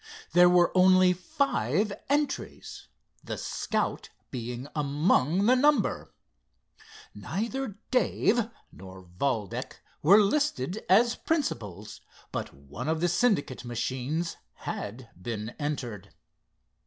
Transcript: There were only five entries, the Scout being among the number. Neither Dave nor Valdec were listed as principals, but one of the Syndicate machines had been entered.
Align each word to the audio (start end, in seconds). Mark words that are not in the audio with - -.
There 0.31 0.49
were 0.49 0.75
only 0.75 1.13
five 1.13 1.93
entries, 2.09 2.87
the 3.23 3.37
Scout 3.37 4.09
being 4.31 4.67
among 4.75 5.45
the 5.45 5.55
number. 5.55 6.11
Neither 7.13 7.77
Dave 7.91 8.49
nor 8.71 9.03
Valdec 9.03 9.73
were 10.01 10.17
listed 10.19 10.83
as 10.89 11.13
principals, 11.15 12.01
but 12.31 12.51
one 12.51 12.89
of 12.89 12.99
the 12.99 13.07
Syndicate 13.09 13.63
machines 13.63 14.37
had 14.61 15.11
been 15.21 15.53
entered. 15.59 16.09